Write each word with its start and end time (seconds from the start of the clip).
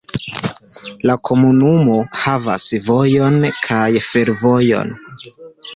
La 1.09 1.15
komunumo 1.29 1.99
havas 2.23 2.67
vojon 2.89 3.39
kaj 3.69 3.87
fervojon. 4.11 4.99